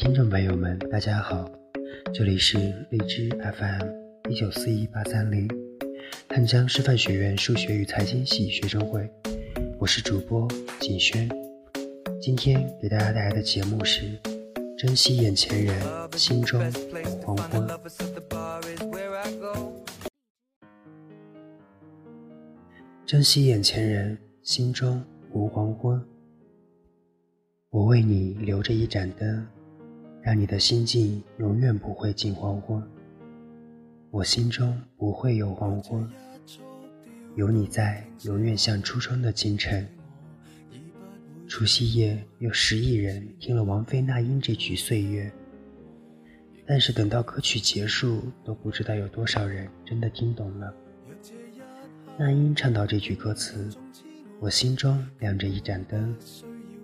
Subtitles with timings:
[0.00, 1.46] 听众朋友们，大家好，
[2.14, 2.56] 这里是
[2.88, 5.46] 荔枝 FM 一九四一八三零，
[6.26, 9.06] 汉江师范学院数学与财经系学生会，
[9.78, 10.48] 我是主播
[10.80, 11.28] 景轩。
[12.18, 14.18] 今天给大家带来的节目是：
[14.78, 15.76] 珍惜眼前人，
[16.16, 17.68] 心中无黄昏。
[23.04, 26.02] 珍惜眼前人，心中无黄昏。
[27.68, 29.46] 我为你留着一盏灯。
[30.22, 32.82] 让你的心境永远不会进黄昏，
[34.10, 36.06] 我心中不会有黄昏，
[37.36, 39.86] 有你在，永远像初春的清晨。
[41.48, 45.24] 除夕夜，有十亿人听了王菲、那英这曲《岁月》，
[46.66, 50.72] 但是等到歌曲结束，都不知道有多少人真的听懂了。
[52.18, 53.68] 那英唱到这句歌词
[54.38, 56.14] ：“我心中亮着一盏灯，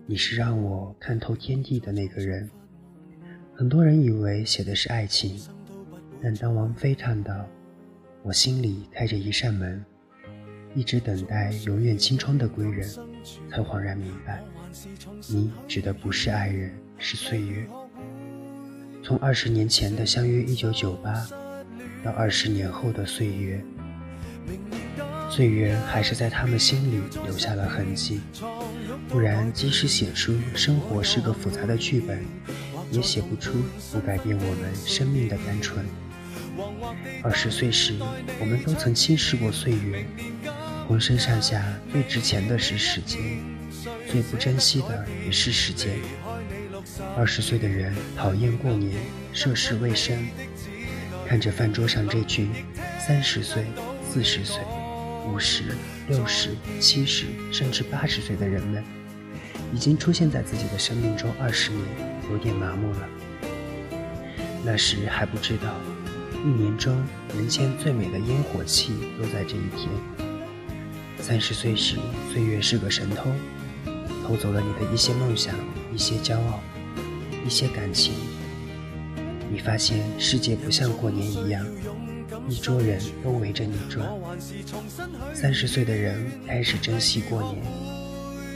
[0.07, 2.49] 你是让我看透天地的那个人。”
[3.59, 5.41] 很多人以为写的是爱情，
[6.23, 7.35] 但当王菲唱到
[8.23, 9.83] “我心里开着一扇门，
[10.75, 12.87] 一直等待永远清窗的归人”，
[13.51, 14.43] 才恍然明白，
[15.31, 17.67] 你指的不是爱人，是岁月。
[19.03, 21.27] 从二十年前的相约一九九八，
[22.05, 23.65] 到二十年后的岁月，
[25.31, 28.21] 岁月还是在他们心里留下了痕迹。
[29.09, 32.23] 不然，即使写出生活是个复杂的剧本。
[32.91, 33.53] 也写不出
[33.93, 35.85] 不改变我们生命的单纯。
[37.23, 37.95] 二十岁时，
[38.41, 40.07] 我们都曾轻视过岁月，
[40.89, 43.21] 浑身上下最值钱的是时间，
[44.11, 45.99] 最不珍惜的也是时间。
[47.17, 48.95] 二十岁的人讨厌过年，
[49.33, 50.27] 涉世未深，
[51.29, 52.51] 看着饭桌上这群
[52.99, 53.67] 三十岁、
[54.11, 54.63] 四十岁、
[55.27, 55.65] 五十、
[56.09, 58.83] 六十、七十，甚至八十岁的人们。
[59.75, 61.85] 已经出现在自己的生命中二十年，
[62.31, 63.09] 有点麻木了。
[64.65, 65.75] 那时还不知道，
[66.45, 66.97] 一年中
[67.37, 69.89] 人间最美的烟火气都在这一天。
[71.19, 71.97] 三十岁时，
[72.33, 73.31] 岁月是个神偷，
[74.27, 75.55] 偷走了你的一些梦想、
[75.95, 76.61] 一些骄傲、
[77.45, 78.15] 一些感情。
[79.51, 81.65] 你发现世界不像过年一样，
[82.49, 84.09] 一桌人都围着你转。
[85.33, 87.63] 三十岁的人开始珍惜过年，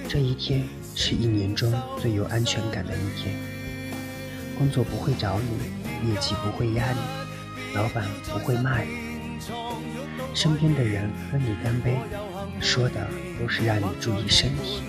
[0.08, 0.62] 这一天。
[0.92, 3.34] 是一年中最有安全感的一天。
[4.60, 6.98] 工作不会找你，业绩不会压你，
[7.74, 8.90] 老板不会骂你，
[10.34, 11.96] 身边的人跟你干杯，
[12.60, 13.08] 说的
[13.40, 14.82] 都是让你注意身体。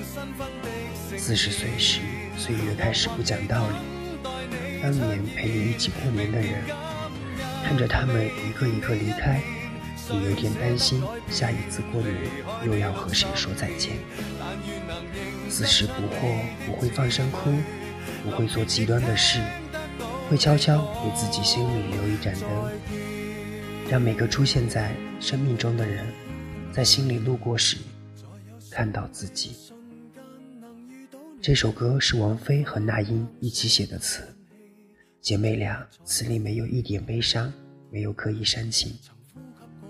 [1.18, 2.02] 四十岁时，
[2.38, 4.82] 岁月开始不讲道理。
[4.84, 6.66] 当年陪你一起过年的人，
[7.64, 9.42] 看着他们一个一个离开，
[10.10, 12.14] 你有点担心，下一次过年
[12.66, 13.94] 又要和谁说再见。
[15.50, 17.54] 四十不惑，不会放声哭，
[18.22, 19.40] 不会做极端的事，
[20.32, 22.50] 会悄悄给自己心里留一盏灯，
[23.90, 26.08] 让每个出现在生命中的人，
[26.72, 27.76] 在心里路过时
[28.70, 29.58] 看到自己。
[31.42, 34.24] 这首歌是王菲和那英一起写的词，
[35.20, 37.52] 姐妹俩词里没有一点悲伤，
[37.92, 38.94] 没有刻意煽情，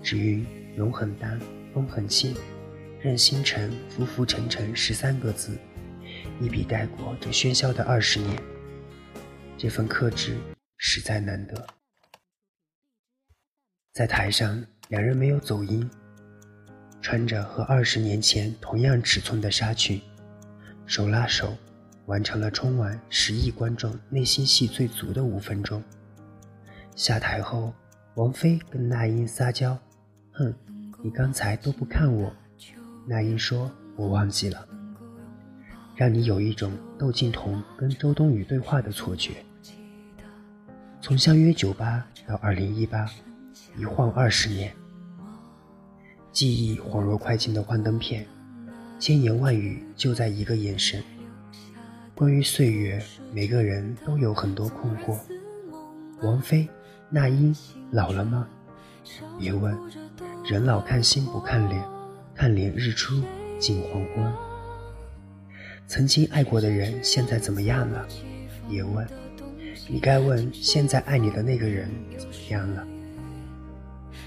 [0.02, 1.38] 只云容很淡，
[1.72, 2.34] 风很轻。
[3.00, 5.56] 任星辰浮浮沉沉十三个字，
[6.40, 8.42] 一笔带过这喧嚣的二十年。
[9.62, 10.36] 这份克制
[10.76, 11.64] 实在难得。
[13.92, 15.88] 在台上，两人没有走音，
[17.00, 20.02] 穿着和二十年前同样尺寸的纱裙，
[20.84, 21.56] 手拉手，
[22.06, 25.80] 完成了春晚十亿观众内心戏最足的五分钟。
[26.96, 27.72] 下台后，
[28.16, 29.78] 王菲跟那英撒娇
[30.34, 30.52] ：“哼，
[31.04, 32.34] 你刚才都不看我。”
[33.06, 34.66] 那英说：“我忘记了，
[35.94, 39.36] 让你有一种窦靖童跟周冬雨对话的错觉。
[41.02, 43.10] 从相约九八到二零一八，
[43.76, 44.72] 一晃二十年，
[46.30, 48.24] 记忆恍若快进的幻灯片，
[49.00, 51.02] 千言万语就在一个眼神。
[52.14, 55.18] 关于岁月，每个人都有很多困惑。
[56.22, 56.68] 王菲、
[57.10, 57.52] 那英
[57.90, 58.46] 老了吗？
[59.40, 59.76] 别问，
[60.44, 61.84] 人老看心不看脸。”
[62.32, 63.22] 看脸日出，
[63.58, 64.32] 近黄昏。
[65.86, 68.06] 曾经爱过的人，现在怎么样了？
[68.68, 69.06] 别问，
[69.88, 72.86] 你该问现在爱你的那个人怎么样了。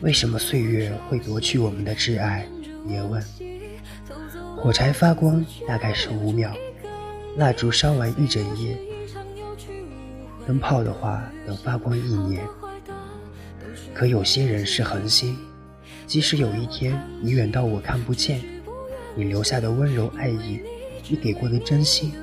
[0.02, 2.46] 为什么岁月会夺去我们的挚爱？
[2.88, 3.24] 别问。
[4.58, 6.54] 火柴发光大概是五秒，
[7.38, 8.78] 蜡烛烧完一整夜，
[10.46, 12.42] 灯泡的话能发光一年。
[13.94, 15.38] 可有些人是恒星。
[16.06, 18.40] 即使有一天你远到我看不见，
[19.16, 20.60] 你留下的温柔爱意，
[21.10, 22.14] 你给过的真心，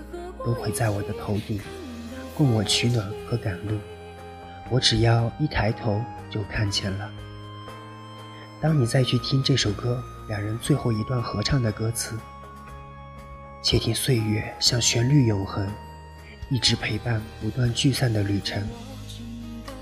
[0.45, 1.59] 都会在我的头顶，
[2.37, 3.79] 供我取暖和赶路。
[4.71, 6.01] 我只要一抬头
[6.31, 7.11] 就看见了。
[8.61, 12.17] 当你再去听这首歌两人最后一段合唱的歌词，
[13.63, 15.69] 且听岁月像旋律永恒，
[16.49, 18.63] 一直陪伴不断聚散的旅程。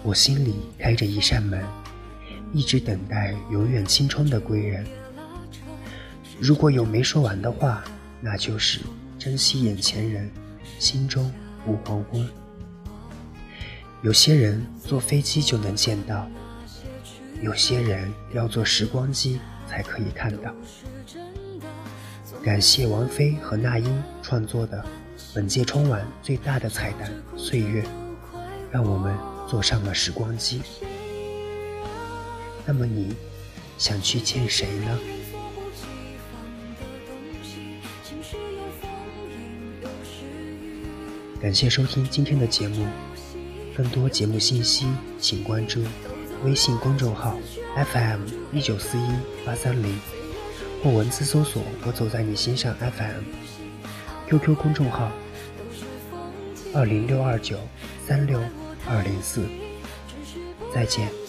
[0.03, 1.62] 我心里开着一扇门，
[2.53, 4.85] 一直等待永远青春的归人。
[6.41, 7.85] 如果有没说完的话，
[8.20, 8.81] 那就是
[9.19, 10.31] 珍惜眼前人，
[10.79, 11.31] 心中
[11.67, 12.26] 无黄昏。
[14.02, 16.26] 有些人坐飞机就能见到，
[17.43, 19.38] 有些人要坐时光机
[19.69, 20.55] 才可以看到。
[22.43, 24.82] 感谢王菲和那英创作的
[25.35, 27.82] 本届春晚最大的彩蛋《岁月》，
[28.70, 29.14] 让我们
[29.47, 30.62] 坐上了时光机。
[32.64, 33.14] 那么你
[33.76, 34.99] 想去见谁呢？
[41.43, 42.87] 感谢收听今天的节目。
[43.76, 44.87] 更多节目信息，
[45.19, 45.82] 请关注
[46.44, 47.38] 微信公众号
[47.93, 48.22] FM
[48.52, 49.11] 一九四一
[49.46, 49.99] 八三零，
[50.82, 55.11] 或文字搜索“我走在你心上 FM”，QQ 公众号
[56.75, 57.58] 二零六二九
[58.06, 58.40] 三六
[58.88, 59.44] 二零四。
[60.75, 61.19] 再见。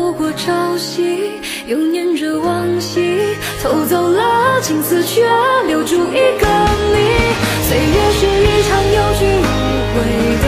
[0.00, 1.30] 不过朝夕，
[1.66, 5.28] 又念着往昔，偷走了青丝，却
[5.66, 6.46] 留住一个
[6.92, 6.96] 你。
[7.68, 9.44] 岁月是一场有去无
[9.92, 9.96] 回
[10.42, 10.46] 的